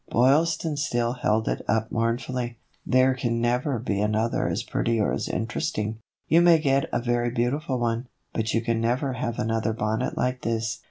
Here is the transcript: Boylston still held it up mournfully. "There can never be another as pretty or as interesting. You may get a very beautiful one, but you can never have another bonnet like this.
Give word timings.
Boylston 0.09 0.77
still 0.77 1.13
held 1.13 1.47
it 1.47 1.61
up 1.67 1.91
mournfully. 1.91 2.57
"There 2.87 3.13
can 3.13 3.39
never 3.39 3.77
be 3.77 4.01
another 4.01 4.47
as 4.47 4.63
pretty 4.63 4.99
or 4.99 5.13
as 5.13 5.29
interesting. 5.29 5.99
You 6.27 6.41
may 6.41 6.57
get 6.57 6.89
a 6.91 6.99
very 6.99 7.29
beautiful 7.29 7.77
one, 7.77 8.07
but 8.33 8.51
you 8.51 8.63
can 8.63 8.81
never 8.81 9.13
have 9.13 9.37
another 9.37 9.73
bonnet 9.73 10.17
like 10.17 10.41
this. 10.41 10.79